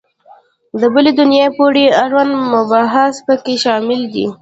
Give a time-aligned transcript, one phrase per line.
[0.79, 4.25] د بلي دنیا پورې اړوند مباحث په کې شامل دي.